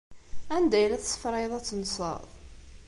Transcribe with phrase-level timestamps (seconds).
[0.55, 2.21] Anda ay la tessefrayeḍ ad tenseḍ?